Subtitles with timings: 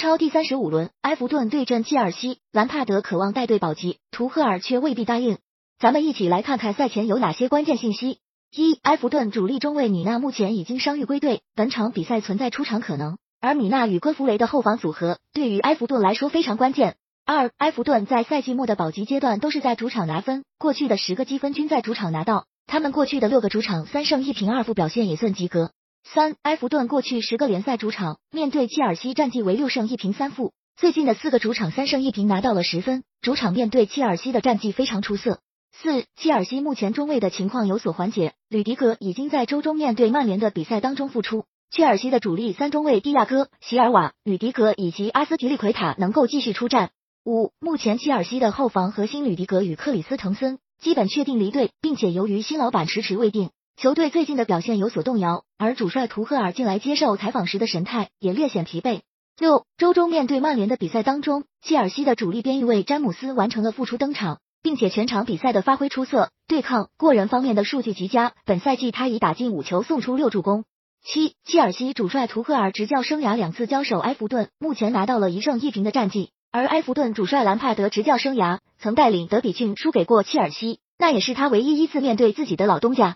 [0.00, 5.36] 超第三十五轮，埃弗顿对阵切尔西，兰帕德渴望带队保级，图赫尔却未必答应。
[5.78, 8.18] 咱们一起来看看赛前有哪些关键信息。
[8.50, 16.96] 一、埃弗顿主力中卫米纳目前已经伤愈归队，本场比赛存在出场可能，而米纳与戈弗雷的后防组合对于埃弗顿来说非常关键。
[17.26, 25.72] 二、埃弗顿在赛季末的保级阶段都是在主场拿分，过去的十个积分均在主场拿到，他们过去的六个主场三胜一平二负，表现也算及格。
[26.04, 35.40] 三、埃弗顿过去十个联赛主场面对切尔西战绩为六胜一平三负，最近的四个主场三胜一平拿到了十分，主场面对切尔西的战绩非常出色。
[35.72, 46.90] 四、切尔西目前中卫的情况有所缓解，吕迪格已经在周中面对曼联的比赛当中复出，切尔西的主力三中卫蒂亚戈、席尔瓦、吕迪格以及阿斯提利奎塔能够继续出战。
[47.24, 53.50] 五、目前切尔西的后防核心吕迪格与克里斯滕森基本确定离队，并且由于新老板迟迟未定。
[53.80, 59.00] 球队最近的表现有所动摇，而主帅图赫尔近来接受采访时的神态也略显疲惫。
[59.38, 68.34] 六周中面对曼联的比赛当中，切尔西的主力边翼卫詹姆斯完成了复出登场，并且全场比赛的发挥出色，对抗过人方面的数据极佳。
[68.44, 70.64] 本赛季他已打进五球，送出六助攻。
[71.02, 83.08] 七切尔西主帅图赫尔执教生涯两次交手埃弗顿，目前拿到了一胜一平的战绩，而埃弗顿主帅兰帕德执教生涯曾带领德比郡输给过切尔西，那也是他唯一一次面对自己的老东家。